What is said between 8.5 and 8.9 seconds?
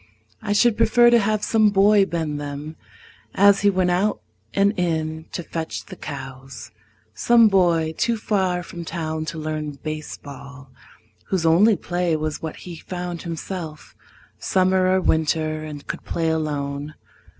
from